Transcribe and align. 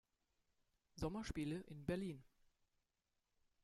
Sommerspiele 0.95 1.61
in 1.67 1.85
Berlin. 1.85 2.23